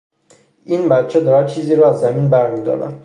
این 0.65 0.89
بچه 0.89 1.19
دارد 1.19 1.47
چیزی 1.47 1.75
را 1.75 1.89
از 1.89 1.99
زمین 1.99 2.29
بر 2.29 2.51
می 2.55 2.61
دارد. 2.61 2.99